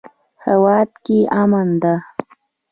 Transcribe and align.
هیواد 0.45 0.89
کې 1.05 1.17
امن 1.41 1.69
ده 1.81 1.95